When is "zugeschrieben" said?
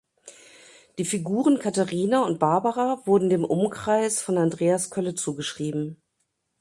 5.13-6.01